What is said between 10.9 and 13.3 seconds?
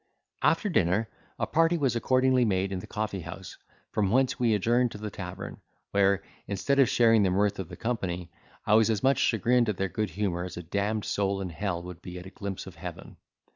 soul in hell would be at a glimpse of heaven.